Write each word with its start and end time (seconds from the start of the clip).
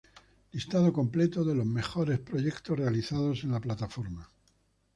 Listado 0.53 0.91
completo 0.91 1.43
de 1.43 1.53
los 1.53 1.67
mejores 1.67 2.17
proyectos 2.17 2.75
realizados 2.75 3.43
en 3.43 3.51
la 3.51 3.59
plataforma. 3.59 4.31